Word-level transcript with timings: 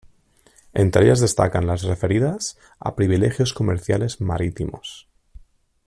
Entre 0.73 1.03
ellas 1.03 1.19
destacan 1.19 1.67
las 1.67 1.83
referidas 1.83 2.57
a 2.79 2.95
privilegios 2.95 3.53
comerciales 3.53 4.19
marítimos. 4.19 5.07